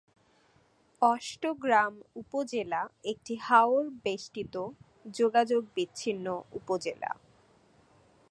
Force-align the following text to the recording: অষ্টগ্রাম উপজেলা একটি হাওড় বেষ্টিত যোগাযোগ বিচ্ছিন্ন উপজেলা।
অষ্টগ্রাম 1.01 1.93
উপজেলা 2.15 2.81
একটি 3.03 3.33
হাওড় 3.41 3.87
বেষ্টিত 4.05 4.55
যোগাযোগ 5.11 5.61
বিচ্ছিন্ন 5.75 6.25
উপজেলা। 6.53 7.11